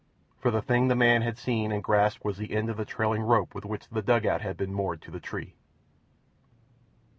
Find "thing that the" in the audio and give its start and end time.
0.63-0.97